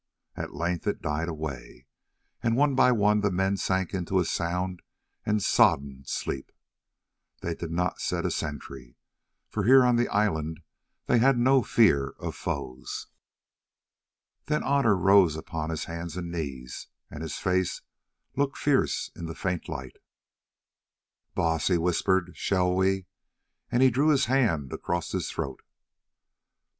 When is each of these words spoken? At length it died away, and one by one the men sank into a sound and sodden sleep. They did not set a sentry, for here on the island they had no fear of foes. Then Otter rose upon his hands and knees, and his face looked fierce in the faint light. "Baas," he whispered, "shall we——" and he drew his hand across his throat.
At 0.35 0.55
length 0.55 0.87
it 0.87 0.99
died 0.99 1.27
away, 1.29 1.85
and 2.41 2.55
one 2.57 2.73
by 2.73 2.91
one 2.91 3.21
the 3.21 3.29
men 3.29 3.55
sank 3.55 3.93
into 3.93 4.17
a 4.19 4.25
sound 4.25 4.81
and 5.27 5.43
sodden 5.43 6.05
sleep. 6.07 6.51
They 7.41 7.53
did 7.53 7.69
not 7.69 8.01
set 8.01 8.25
a 8.25 8.31
sentry, 8.31 8.97
for 9.47 9.63
here 9.63 9.85
on 9.85 9.97
the 9.97 10.07
island 10.07 10.61
they 11.05 11.19
had 11.19 11.37
no 11.37 11.61
fear 11.61 12.15
of 12.19 12.33
foes. 12.33 13.09
Then 14.47 14.63
Otter 14.63 14.97
rose 14.97 15.35
upon 15.35 15.69
his 15.69 15.83
hands 15.85 16.17
and 16.17 16.31
knees, 16.31 16.87
and 17.11 17.21
his 17.21 17.37
face 17.37 17.83
looked 18.35 18.57
fierce 18.57 19.11
in 19.15 19.27
the 19.27 19.35
faint 19.35 19.69
light. 19.69 19.97
"Baas," 21.35 21.67
he 21.67 21.77
whispered, 21.77 22.31
"shall 22.35 22.73
we——" 22.73 23.05
and 23.71 23.83
he 23.83 23.91
drew 23.91 24.07
his 24.07 24.25
hand 24.25 24.73
across 24.73 25.11
his 25.11 25.29
throat. 25.29 25.61